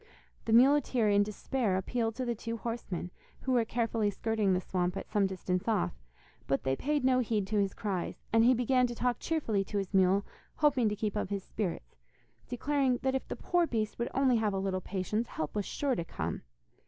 [0.45, 3.11] The muleteer in despair appealed to the two horseman,
[3.41, 5.93] who were carefully skirting the swamp at some distance off,
[6.47, 9.77] but they paid no heed to his cries, and he began to talk cheerfully to
[9.77, 10.25] his mule,
[10.55, 11.97] hoping to keep up his spirits,
[12.49, 15.93] declaring that if the poor beast would only have a little patience help was sure
[15.93, 16.41] to come.